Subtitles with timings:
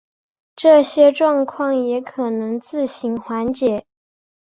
[0.55, 3.85] 这些状况也可能自行缓解。